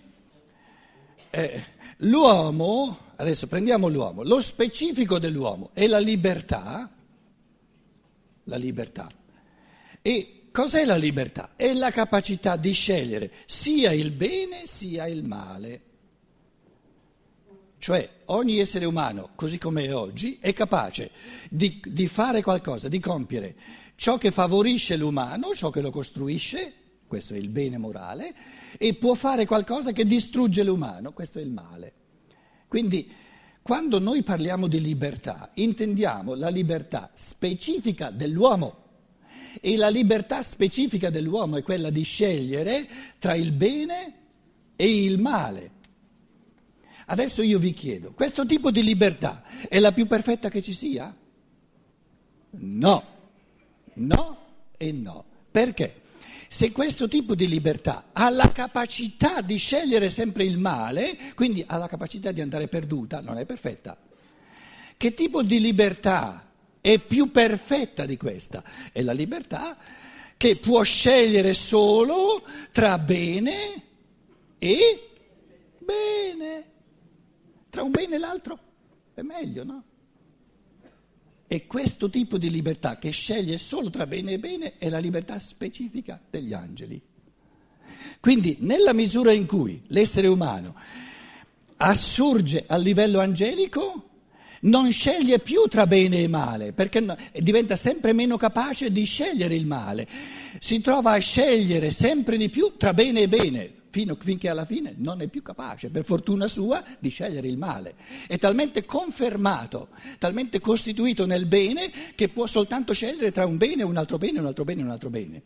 eh, 1.30 1.64
l'uomo, 1.98 2.98
adesso 3.16 3.46
prendiamo 3.46 3.88
l'uomo, 3.88 4.22
lo 4.22 4.40
specifico 4.40 5.18
dell'uomo 5.18 5.70
è 5.72 5.86
la 5.86 5.98
libertà, 5.98 6.90
la 8.44 8.56
libertà. 8.56 9.08
E 10.00 10.48
cos'è 10.50 10.84
la 10.84 10.96
libertà? 10.96 11.52
È 11.56 11.72
la 11.72 11.90
capacità 11.90 12.56
di 12.56 12.72
scegliere 12.72 13.30
sia 13.46 13.92
il 13.92 14.10
bene 14.10 14.66
sia 14.66 15.06
il 15.06 15.24
male. 15.24 15.82
Cioè 17.78 18.08
ogni 18.26 18.58
essere 18.58 18.84
umano, 18.84 19.30
così 19.34 19.58
come 19.58 19.84
è 19.84 19.94
oggi, 19.94 20.38
è 20.40 20.52
capace 20.52 21.10
di, 21.48 21.80
di, 21.84 22.06
fare 22.06 22.42
qualcosa, 22.42 22.88
di 22.88 22.98
compiere 22.98 23.54
ciò 23.94 24.16
che 24.16 24.30
favorisce 24.30 24.96
l'umano, 24.96 25.54
ciò 25.54 25.70
che 25.70 25.80
lo 25.80 25.90
costruisce, 25.90 26.72
questo 27.06 27.34
è 27.34 27.36
il 27.36 27.48
bene 27.48 27.78
morale, 27.78 28.34
e 28.78 28.94
può 28.94 29.14
fare 29.14 29.44
qualcosa 29.44 29.90
che 29.90 30.04
distrugge 30.04 30.62
l'umano, 30.62 31.12
questo 31.12 31.40
è 31.40 31.42
il 31.42 31.50
male. 31.50 31.92
Quindi 32.68 33.10
quando 33.60 33.98
noi 33.98 34.22
parliamo 34.22 34.66
di 34.66 34.80
libertà, 34.80 35.50
intendiamo 35.54 36.34
la 36.34 36.48
libertà 36.48 37.10
specifica 37.14 38.10
dell'uomo. 38.10 38.86
E 39.60 39.76
la 39.76 39.88
libertà 39.88 40.42
specifica 40.42 41.10
dell'uomo 41.10 41.56
è 41.56 41.62
quella 41.62 41.90
di 41.90 42.02
scegliere 42.02 42.88
tra 43.18 43.34
il 43.34 43.50
bene 43.50 44.14
e 44.76 45.02
il 45.02 45.20
male. 45.20 45.70
Adesso 47.10 47.40
io 47.40 47.58
vi 47.58 47.72
chiedo, 47.72 48.12
questo 48.12 48.44
tipo 48.44 48.70
di 48.70 48.82
libertà 48.82 49.42
è 49.66 49.78
la 49.78 49.92
più 49.92 50.06
perfetta 50.06 50.50
che 50.50 50.60
ci 50.60 50.74
sia? 50.74 51.14
No, 52.50 53.04
no 53.94 54.38
e 54.76 54.92
no. 54.92 55.24
Perché? 55.50 56.02
Se 56.48 56.70
questo 56.70 57.08
tipo 57.08 57.34
di 57.34 57.48
libertà 57.48 58.10
ha 58.12 58.28
la 58.28 58.52
capacità 58.52 59.40
di 59.40 59.56
scegliere 59.56 60.10
sempre 60.10 60.44
il 60.44 60.58
male, 60.58 61.32
quindi 61.34 61.64
ha 61.66 61.78
la 61.78 61.88
capacità 61.88 62.30
di 62.30 62.42
andare 62.42 62.68
perduta, 62.68 63.22
non 63.22 63.38
è 63.38 63.46
perfetta. 63.46 63.96
Che 64.94 65.14
tipo 65.14 65.42
di 65.42 65.60
libertà 65.60 66.50
è 66.82 66.98
più 66.98 67.30
perfetta 67.30 68.04
di 68.04 68.18
questa? 68.18 68.62
È 68.92 69.00
la 69.00 69.12
libertà 69.12 69.78
che 70.36 70.56
può 70.56 70.82
scegliere 70.82 71.54
solo 71.54 72.42
tra 72.70 72.98
bene 72.98 73.82
e 74.58 75.08
bene. 75.78 76.76
Tra 77.78 77.86
un 77.86 77.92
bene 77.92 78.16
e 78.16 78.18
l'altro 78.18 78.58
è 79.14 79.22
meglio, 79.22 79.62
no? 79.62 79.82
E 81.46 81.66
questo 81.68 82.10
tipo 82.10 82.36
di 82.36 82.50
libertà 82.50 82.98
che 82.98 83.10
sceglie 83.10 83.56
solo 83.56 83.88
tra 83.88 84.04
bene 84.04 84.32
e 84.32 84.38
bene 84.40 84.78
è 84.78 84.88
la 84.88 84.98
libertà 84.98 85.38
specifica 85.38 86.20
degli 86.28 86.52
angeli. 86.52 87.00
Quindi 88.18 88.56
nella 88.62 88.92
misura 88.92 89.30
in 89.30 89.46
cui 89.46 89.80
l'essere 89.90 90.26
umano 90.26 90.74
assurge 91.76 92.64
al 92.66 92.82
livello 92.82 93.20
angelico, 93.20 94.08
non 94.62 94.90
sceglie 94.90 95.38
più 95.38 95.68
tra 95.68 95.86
bene 95.86 96.18
e 96.18 96.26
male, 96.26 96.72
perché 96.72 97.06
diventa 97.34 97.76
sempre 97.76 98.12
meno 98.12 98.36
capace 98.36 98.90
di 98.90 99.04
scegliere 99.04 99.54
il 99.54 99.66
male. 99.66 100.08
Si 100.58 100.80
trova 100.80 101.12
a 101.12 101.18
scegliere 101.18 101.92
sempre 101.92 102.36
di 102.38 102.50
più 102.50 102.72
tra 102.76 102.92
bene 102.92 103.20
e 103.20 103.28
bene, 103.28 103.72
fino, 103.90 104.16
finché 104.20 104.48
alla 104.48 104.64
fine 104.64 104.94
non 104.96 105.20
è 105.20 105.28
più 105.28 105.42
capace, 105.42 105.90
per 105.90 106.04
fortuna 106.04 106.48
sua, 106.48 106.84
di 106.98 107.08
scegliere 107.08 107.48
il 107.48 107.58
male. 107.58 107.94
È 108.26 108.38
talmente 108.38 108.84
confermato, 108.84 109.88
talmente 110.18 110.60
costituito 110.60 111.26
nel 111.26 111.46
bene, 111.46 111.90
che 112.14 112.28
può 112.28 112.46
soltanto 112.46 112.92
scegliere 112.92 113.32
tra 113.32 113.46
un 113.46 113.56
bene, 113.56 113.82
un 113.82 113.96
altro 113.96 114.18
bene, 114.18 114.38
un 114.38 114.46
altro 114.46 114.64
bene, 114.64 114.82
un 114.82 114.90
altro 114.90 115.10
bene. 115.10 115.42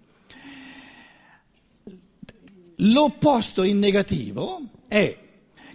L'opposto 2.77 3.63
in 3.63 3.79
negativo 3.79 4.61
è 4.89 5.19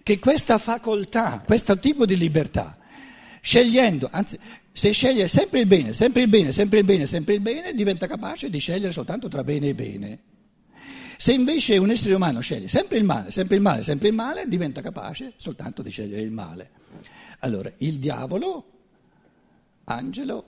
che 0.03 0.19
questa 0.19 0.57
facoltà, 0.57 1.41
questo 1.45 1.79
tipo 1.79 2.05
di 2.05 2.17
libertà, 2.17 2.77
scegliendo, 3.41 4.09
anzi, 4.12 4.38
se 4.71 4.91
sceglie 4.91 5.27
sempre 5.27 5.62
il 5.62 5.67
bene, 5.67 5.93
sempre 5.93 6.21
il 6.21 6.27
bene, 6.27 6.51
sempre 6.51 6.79
il 6.79 6.86
bene, 6.86 7.05
sempre 7.05 7.33
il 7.33 7.41
bene, 7.41 7.74
diventa 7.74 8.07
capace 8.07 8.50
di 8.50 8.59
scegliere 8.59 8.91
soltanto 8.91 9.27
tra 9.27 9.43
bene 9.43 9.69
e 9.69 9.74
bene. 9.74 10.19
Se 11.17 11.33
invece 11.33 11.77
un 11.77 11.89
essere 11.89 12.13
umano 12.13 12.41
sceglie 12.41 12.69
sempre 12.69 12.97
il 12.97 13.03
male, 13.03 13.31
sempre 13.31 13.55
il 13.55 13.62
male, 13.62 13.81
sempre 13.81 14.09
il 14.09 14.13
male, 14.13 14.47
diventa 14.47 14.81
capace 14.81 15.33
soltanto 15.36 15.81
di 15.81 15.89
scegliere 15.89 16.21
il 16.21 16.31
male. 16.31 16.71
Allora, 17.39 17.71
il 17.77 17.97
diavolo, 17.97 18.65
angelo, 19.86 20.45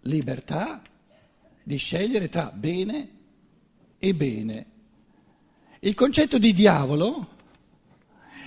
libertà 0.00 0.82
di 1.62 1.76
scegliere 1.76 2.28
tra 2.28 2.50
bene 2.50 3.10
e 3.98 4.14
bene. 4.14 4.66
Il 5.80 5.94
concetto 5.94 6.38
di 6.38 6.52
diavolo 6.52 7.28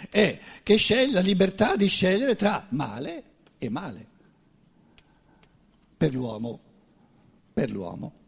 è 0.09 0.39
che 0.61 0.75
sceglie 0.75 1.13
la 1.13 1.19
libertà 1.21 1.75
di 1.75 1.87
scegliere 1.87 2.35
tra 2.35 2.65
male 2.69 3.23
e 3.57 3.69
male 3.69 4.07
per 5.95 6.13
l'uomo, 6.13 6.59
per 7.53 7.71
l'uomo. 7.71 8.23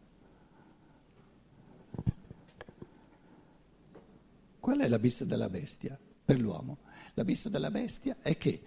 Qual 4.68 4.80
è 4.80 4.88
l'abisso 4.88 5.24
della 5.24 5.48
bestia 5.48 5.98
per 6.22 6.38
l'uomo? 6.38 6.80
L'abisso 7.14 7.48
della 7.48 7.70
bestia 7.70 8.16
è 8.20 8.36
che 8.36 8.60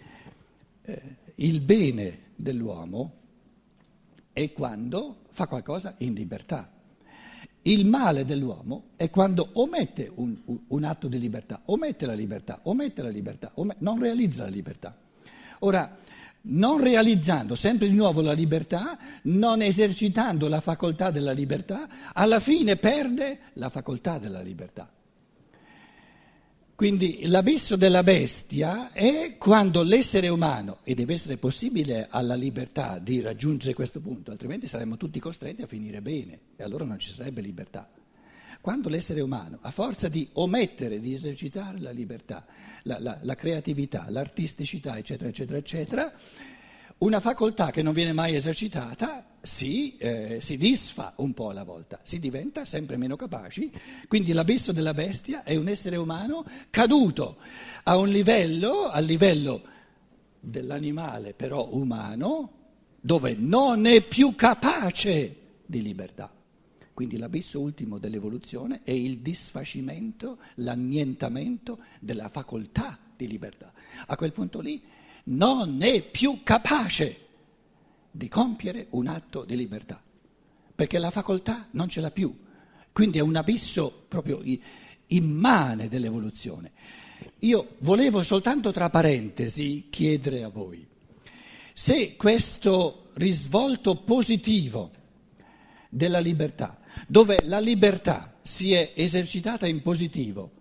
eh, 0.81 1.01
il 1.35 1.61
bene 1.61 2.31
dell'uomo 2.35 3.17
è 4.33 4.51
quando 4.51 5.17
fa 5.29 5.45
qualcosa 5.45 5.93
in 5.99 6.15
libertà. 6.15 6.71
Il 7.61 7.85
male 7.85 8.25
dell'uomo 8.25 8.85
è 8.95 9.11
quando 9.11 9.49
omette 9.53 10.11
un, 10.15 10.35
un 10.69 10.83
atto 10.83 11.07
di 11.07 11.19
libertà, 11.19 11.61
omette 11.65 12.07
la 12.07 12.15
libertà, 12.15 12.61
omette 12.63 13.03
la 13.03 13.09
libertà, 13.09 13.51
omette, 13.53 13.83
non 13.83 13.99
realizza 13.99 14.41
la 14.41 14.49
libertà. 14.49 14.97
Ora, 15.59 15.99
non 16.45 16.81
realizzando 16.81 17.53
sempre 17.53 17.87
di 17.87 17.95
nuovo 17.95 18.21
la 18.21 18.33
libertà, 18.33 18.97
non 19.25 19.61
esercitando 19.61 20.47
la 20.47 20.61
facoltà 20.61 21.11
della 21.11 21.31
libertà, 21.31 22.11
alla 22.11 22.39
fine 22.39 22.75
perde 22.77 23.51
la 23.53 23.69
facoltà 23.69 24.17
della 24.17 24.41
libertà. 24.41 24.91
Quindi 26.81 27.27
l'abisso 27.27 27.75
della 27.75 28.01
bestia 28.01 28.91
è 28.91 29.35
quando 29.37 29.83
l'essere 29.83 30.29
umano, 30.29 30.79
e 30.83 30.95
deve 30.95 31.13
essere 31.13 31.37
possibile 31.37 32.07
alla 32.09 32.33
libertà 32.33 32.97
di 32.97 33.21
raggiungere 33.21 33.75
questo 33.75 33.99
punto, 33.99 34.31
altrimenti 34.31 34.65
saremmo 34.65 34.97
tutti 34.97 35.19
costretti 35.19 35.61
a 35.61 35.67
finire 35.67 36.01
bene 36.01 36.39
e 36.55 36.63
allora 36.63 36.83
non 36.83 36.97
ci 36.97 37.13
sarebbe 37.13 37.41
libertà. 37.41 37.87
Quando 38.61 38.89
l'essere 38.89 39.21
umano, 39.21 39.59
a 39.61 39.69
forza 39.69 40.07
di 40.07 40.27
omettere 40.33 40.99
di 40.99 41.13
esercitare 41.13 41.79
la 41.79 41.91
libertà, 41.91 42.47
la, 42.81 42.97
la, 42.99 43.19
la 43.21 43.35
creatività, 43.35 44.07
l'artisticità, 44.09 44.97
eccetera, 44.97 45.29
eccetera, 45.29 45.59
eccetera, 45.59 46.11
una 47.01 47.19
facoltà 47.19 47.71
che 47.71 47.81
non 47.81 47.93
viene 47.93 48.13
mai 48.13 48.35
esercitata 48.35 49.25
si, 49.41 49.97
eh, 49.97 50.37
si, 50.39 50.55
disfa 50.55 51.13
un 51.17 51.33
po' 51.33 51.49
alla 51.49 51.63
volta, 51.63 51.99
si 52.03 52.19
diventa 52.19 52.63
sempre 52.65 52.95
meno 52.95 53.15
capaci, 53.15 53.71
quindi 54.07 54.33
l'abisso 54.33 54.71
della 54.71 54.93
bestia 54.93 55.43
è 55.43 55.55
un 55.55 55.67
essere 55.67 55.95
umano 55.95 56.45
caduto 56.69 57.37
a 57.83 57.97
un 57.97 58.07
livello, 58.09 58.89
al 58.89 59.05
livello 59.05 59.63
dell'animale 60.39 61.33
però 61.33 61.69
umano, 61.71 62.51
dove 63.01 63.35
non 63.35 63.87
è 63.87 64.03
più 64.03 64.35
capace 64.35 65.35
di 65.65 65.81
libertà. 65.81 66.31
Quindi 66.93 67.17
l'abisso 67.17 67.59
ultimo 67.59 67.97
dell'evoluzione 67.97 68.81
è 68.83 68.91
il 68.91 69.19
disfacimento, 69.19 70.37
l'annientamento 70.55 71.79
della 71.99 72.29
facoltà 72.29 72.99
di 73.15 73.27
libertà. 73.27 73.73
A 74.05 74.15
quel 74.15 74.33
punto 74.33 74.59
lì 74.59 74.83
non 75.25 75.81
è 75.81 76.01
più 76.01 76.41
capace 76.43 77.17
di 78.11 78.27
compiere 78.27 78.87
un 78.91 79.07
atto 79.07 79.43
di 79.43 79.55
libertà, 79.55 80.01
perché 80.75 80.97
la 80.99 81.11
facoltà 81.11 81.67
non 81.71 81.87
ce 81.87 82.01
l'ha 82.01 82.11
più. 82.11 82.35
Quindi 82.91 83.19
è 83.19 83.21
un 83.21 83.35
abisso 83.35 84.05
proprio 84.07 84.41
immane 85.07 85.87
dell'evoluzione. 85.87 86.71
Io 87.39 87.75
volevo 87.79 88.23
soltanto 88.23 88.71
tra 88.71 88.89
parentesi 88.89 89.87
chiedere 89.89 90.43
a 90.43 90.49
voi 90.49 90.87
se 91.73 92.15
questo 92.15 93.09
risvolto 93.15 93.95
positivo 93.95 94.91
della 95.89 96.19
libertà, 96.19 96.79
dove 97.07 97.39
la 97.43 97.59
libertà 97.59 98.35
si 98.41 98.73
è 98.73 98.91
esercitata 98.95 99.67
in 99.67 99.81
positivo, 99.81 100.51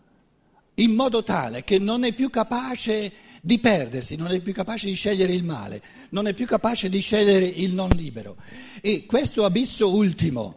in 0.75 0.95
modo 0.95 1.23
tale 1.23 1.65
che 1.65 1.79
non 1.79 2.05
è 2.05 2.15
più 2.15 2.31
capace 2.31 3.13
di 3.41 3.59
perdersi, 3.59 4.17
non 4.17 4.31
è 4.31 4.41
più 4.41 4.53
capace 4.53 4.87
di 4.87 4.95
scegliere 4.95 5.33
il 5.33 5.45
male, 5.45 5.83
non 6.11 6.27
è 6.27 6.35
più 6.35 6.47
capace 6.47 6.89
di 6.89 7.01
scegliere 7.01 7.47
il 7.47 7.73
non 7.73 7.89
libero. 7.91 8.37
E 8.81 9.07
questo 9.07 9.45
abisso 9.45 9.93
ultimo 9.93 10.57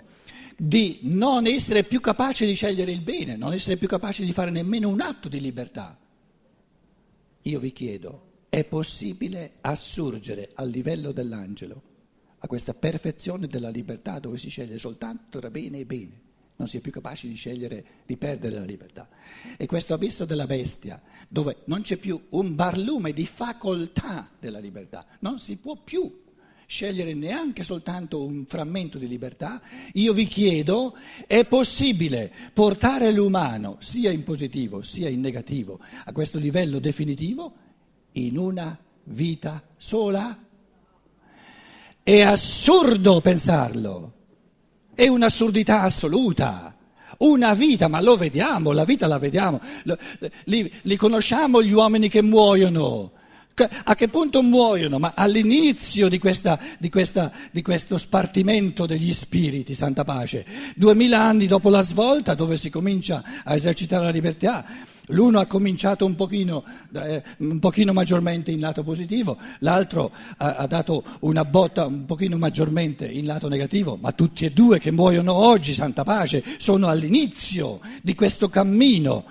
di 0.55 0.99
non 1.03 1.47
essere 1.47 1.83
più 1.83 1.99
capace 1.99 2.45
di 2.45 2.53
scegliere 2.53 2.91
il 2.91 3.01
bene, 3.01 3.35
non 3.35 3.53
essere 3.53 3.77
più 3.77 3.87
capace 3.87 4.23
di 4.23 4.33
fare 4.33 4.51
nemmeno 4.51 4.89
un 4.89 5.01
atto 5.01 5.29
di 5.29 5.39
libertà, 5.39 5.97
io 7.41 7.59
vi 7.59 7.73
chiedo, 7.73 8.31
è 8.49 8.63
possibile 8.63 9.53
assurgere 9.61 10.51
al 10.53 10.69
livello 10.69 11.11
dell'angelo, 11.11 11.81
a 12.37 12.47
questa 12.47 12.73
perfezione 12.73 13.47
della 13.47 13.69
libertà 13.69 14.19
dove 14.19 14.37
si 14.37 14.49
sceglie 14.49 14.77
soltanto 14.77 15.39
tra 15.39 15.49
bene 15.49 15.79
e 15.79 15.85
bene? 15.85 16.21
Non 16.55 16.67
si 16.67 16.77
è 16.77 16.81
più 16.81 16.91
capaci 16.91 17.27
di 17.27 17.35
scegliere 17.35 17.83
di 18.05 18.17
perdere 18.17 18.55
la 18.55 18.65
libertà. 18.65 19.09
E 19.57 19.65
questo 19.65 19.93
abisso 19.93 20.25
della 20.25 20.45
bestia, 20.45 21.01
dove 21.27 21.57
non 21.65 21.81
c'è 21.81 21.97
più 21.97 22.21
un 22.29 22.55
barlume 22.55 23.13
di 23.13 23.25
facoltà 23.25 24.29
della 24.39 24.59
libertà, 24.59 25.05
non 25.19 25.39
si 25.39 25.57
può 25.57 25.75
più 25.75 26.21
scegliere 26.65 27.13
neanche 27.13 27.63
soltanto 27.63 28.23
un 28.23 28.45
frammento 28.47 28.97
di 28.97 29.07
libertà, 29.07 29.61
io 29.93 30.13
vi 30.13 30.25
chiedo, 30.25 30.95
è 31.27 31.45
possibile 31.45 32.31
portare 32.53 33.11
l'umano, 33.11 33.77
sia 33.79 34.11
in 34.11 34.23
positivo 34.23 34.81
sia 34.81 35.09
in 35.09 35.19
negativo, 35.19 35.79
a 36.05 36.11
questo 36.11 36.39
livello 36.39 36.79
definitivo 36.79 37.53
in 38.13 38.37
una 38.37 38.77
vita 39.05 39.61
sola? 39.77 40.45
È 42.01 42.21
assurdo 42.21 43.21
pensarlo. 43.21 44.13
È 44.95 45.07
un'assurdità 45.07 45.81
assoluta. 45.81 46.75
Una 47.19 47.53
vita, 47.53 47.87
ma 47.87 48.01
lo 48.01 48.17
vediamo, 48.17 48.71
la 48.71 48.85
vita 48.85 49.07
la 49.07 49.19
vediamo. 49.19 49.61
Li, 50.45 50.71
li 50.81 50.95
conosciamo 50.95 51.61
gli 51.63 51.71
uomini 51.71 52.09
che 52.09 52.21
muoiono. 52.21 53.11
A 53.83 53.93
che 53.93 54.07
punto 54.07 54.41
muoiono? 54.41 54.97
Ma 54.97 55.13
all'inizio 55.15 56.09
di, 56.09 56.17
questa, 56.17 56.59
di, 56.79 56.89
questa, 56.89 57.31
di, 57.51 57.61
questo 57.61 57.99
spartimento 57.99 58.87
degli 58.87 59.13
spiriti, 59.13 59.75
santa 59.75 60.03
pace, 60.03 60.43
duemila 60.75 61.21
anni 61.21 61.45
dopo 61.45 61.69
la 61.69 61.81
svolta 61.81 62.33
dove 62.33 62.57
si 62.57 62.71
comincia 62.71 63.23
a 63.43 63.53
esercitare 63.53 64.05
la 64.05 64.09
libertà, 64.09 64.65
L'uno 65.07 65.39
ha 65.39 65.45
cominciato 65.47 66.05
un 66.05 66.15
pochino, 66.15 66.63
eh, 66.93 67.21
un 67.39 67.59
pochino, 67.59 67.91
maggiormente 67.91 68.51
in 68.51 68.61
lato 68.61 68.83
positivo, 68.83 69.37
l'altro 69.59 70.11
ha, 70.37 70.55
ha, 70.55 70.67
dato 70.67 71.03
una 71.21 71.43
botta 71.43 71.85
un 71.85 72.05
pochino 72.05 72.37
maggiormente 72.37 73.05
in 73.05 73.25
lato 73.25 73.49
negativo, 73.49 73.97
ma 73.99 74.13
tutti 74.13 74.45
e 74.45 74.51
due 74.51 74.79
che 74.79 74.91
muoiono 74.91 75.33
oggi, 75.33 75.73
santa 75.73 76.03
pace, 76.03 76.43
sono 76.57 76.87
all'inizio 76.87 77.81
di 78.01 78.15
questo 78.15 78.47
cammino 78.49 79.25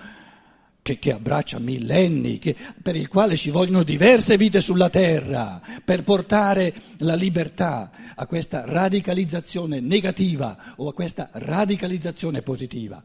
che, 0.83 0.99
che 0.99 1.11
abbraccia 1.13 1.57
millenni, 1.57 2.37
che, 2.37 2.55
per 2.79 2.95
il 2.95 3.07
quale 3.07 3.35
ci 3.35 3.49
vogliono 3.49 3.81
diverse 3.81 4.37
vite 4.37 4.61
sulla 4.61 4.89
terra 4.89 5.59
per 5.83 6.03
portare 6.03 6.73
la 6.97 7.15
libertà 7.15 7.89
a 8.13 8.27
questa 8.27 8.63
radicalizzazione 8.65 9.79
negativa 9.79 10.75
o 10.75 10.89
a 10.89 10.93
questa 10.93 11.29
radicalizzazione 11.31 12.43
positiva. 12.43 13.03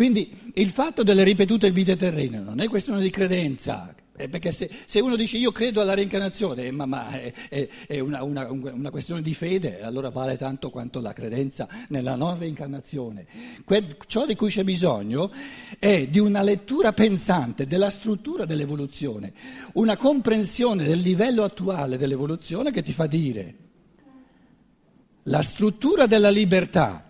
Quindi 0.00 0.52
il 0.54 0.70
fatto 0.70 1.02
delle 1.02 1.22
ripetute 1.24 1.70
vite 1.70 1.94
terrene 1.94 2.38
non 2.38 2.58
è 2.58 2.68
questione 2.68 3.02
di 3.02 3.10
credenza, 3.10 3.94
eh, 4.16 4.30
perché 4.30 4.50
se, 4.50 4.70
se, 4.86 4.98
uno 5.00 5.14
dice 5.14 5.36
io 5.36 5.52
credo 5.52 5.82
alla 5.82 5.92
reincarnazione, 5.92 6.64
eh, 6.64 6.70
ma, 6.70 6.86
ma 6.86 7.10
è, 7.10 7.30
è, 7.50 7.68
è 7.86 7.98
una, 7.98 8.22
una, 8.22 8.50
una, 8.50 8.88
questione 8.88 9.20
di 9.20 9.34
fede, 9.34 9.82
allora 9.82 10.08
vale 10.08 10.38
tanto 10.38 10.70
quanto 10.70 11.02
la 11.02 11.12
credenza 11.12 11.68
nella 11.88 12.14
non 12.14 12.38
reincarnazione. 12.38 13.26
Que, 13.62 13.98
ciò 14.06 14.24
di 14.24 14.36
cui 14.36 14.48
c'è 14.48 14.64
bisogno 14.64 15.30
è 15.78 16.06
di 16.06 16.18
una 16.18 16.40
lettura 16.40 16.94
pensante 16.94 17.66
della 17.66 17.90
struttura 17.90 18.46
dell'evoluzione, 18.46 19.34
una 19.74 19.98
comprensione 19.98 20.84
del 20.84 21.00
livello 21.00 21.42
attuale 21.42 21.98
dell'evoluzione 21.98 22.70
che 22.70 22.82
ti 22.82 22.92
fa 22.92 23.06
dire 23.06 23.54
la 25.24 25.42
struttura 25.42 26.06
della 26.06 26.30
libertà 26.30 27.09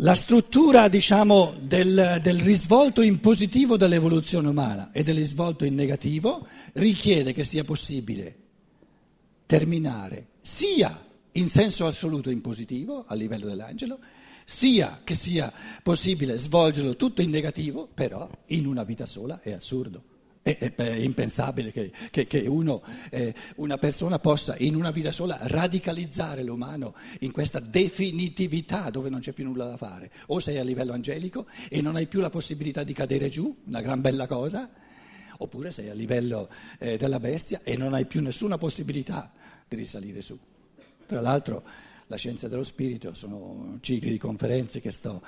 la 0.00 0.14
struttura, 0.14 0.88
diciamo, 0.88 1.54
del, 1.60 2.20
del, 2.22 2.40
risvolto 2.40 3.02
in 3.02 3.18
positivo 3.18 3.76
dell'evoluzione 3.76 4.48
umana 4.48 4.90
e 4.92 5.02
del 5.02 5.16
risvolto 5.16 5.64
in 5.64 5.74
negativo 5.74 6.46
richiede 6.74 7.32
che 7.32 7.42
sia 7.42 7.64
possibile 7.64 8.36
terminare 9.46 10.26
sia 10.42 11.04
in 11.32 11.48
senso 11.48 11.86
assoluto 11.86 12.30
in 12.30 12.40
positivo 12.40 13.04
a 13.06 13.14
livello 13.14 13.46
dell'angelo, 13.46 13.98
sia 14.44 15.00
che 15.02 15.14
sia 15.14 15.52
possibile 15.82 16.38
svolgerlo 16.38 16.94
tutto 16.94 17.20
in 17.20 17.30
negativo, 17.30 17.88
però 17.92 18.28
in 18.46 18.66
una 18.66 18.84
vita 18.84 19.04
sola 19.04 19.40
è 19.40 19.52
assurdo. 19.52 20.16
È, 20.56 20.74
è 20.74 20.92
impensabile 20.92 21.70
che, 21.70 21.92
che, 22.10 22.26
che 22.26 22.46
uno, 22.46 22.82
eh, 23.10 23.34
una 23.56 23.76
persona 23.76 24.18
possa 24.18 24.56
in 24.56 24.76
una 24.76 24.90
vita 24.90 25.10
sola 25.10 25.38
radicalizzare 25.42 26.42
l'umano 26.42 26.94
in 27.20 27.32
questa 27.32 27.58
definitività 27.60 28.88
dove 28.88 29.10
non 29.10 29.20
c'è 29.20 29.32
più 29.32 29.44
nulla 29.44 29.66
da 29.66 29.76
fare. 29.76 30.10
O 30.28 30.40
sei 30.40 30.56
a 30.56 30.62
livello 30.64 30.94
angelico 30.94 31.46
e 31.68 31.82
non 31.82 31.96
hai 31.96 32.06
più 32.06 32.20
la 32.20 32.30
possibilità 32.30 32.82
di 32.82 32.94
cadere 32.94 33.28
giù, 33.28 33.54
una 33.66 33.82
gran 33.82 34.00
bella 34.00 34.26
cosa, 34.26 34.70
oppure 35.36 35.70
sei 35.70 35.90
a 35.90 35.94
livello 35.94 36.48
eh, 36.78 36.96
della 36.96 37.20
bestia 37.20 37.60
e 37.62 37.76
non 37.76 37.92
hai 37.92 38.06
più 38.06 38.22
nessuna 38.22 38.56
possibilità 38.56 39.30
di 39.68 39.76
risalire 39.76 40.22
su. 40.22 40.38
Tra 41.06 41.20
l'altro 41.20 41.62
la 42.06 42.16
scienza 42.16 42.48
dello 42.48 42.64
spirito 42.64 43.12
sono 43.12 43.76
cicli 43.82 44.12
di 44.12 44.18
conferenze 44.18 44.80
che 44.80 44.92
sto 44.92 45.20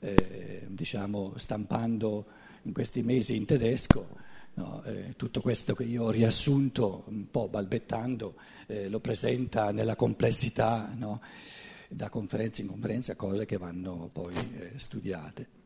eh, 0.00 0.66
diciamo, 0.66 1.34
stampando 1.36 2.24
in 2.62 2.72
questi 2.72 3.02
mesi 3.02 3.36
in 3.36 3.44
tedesco 3.44 4.30
No, 4.54 4.82
eh, 4.84 5.14
tutto 5.16 5.40
questo 5.40 5.74
che 5.74 5.84
io 5.84 6.04
ho 6.04 6.10
riassunto 6.10 7.04
un 7.06 7.30
po' 7.30 7.48
balbettando 7.48 8.34
eh, 8.66 8.88
lo 8.88 9.00
presenta 9.00 9.70
nella 9.70 9.96
complessità, 9.96 10.92
no? 10.94 11.22
da 11.88 12.08
conferenza 12.08 12.60
in 12.60 12.68
conferenza, 12.68 13.14
cose 13.14 13.46
che 13.46 13.56
vanno 13.56 14.10
poi 14.12 14.34
eh, 14.34 14.72
studiate. 14.76 15.61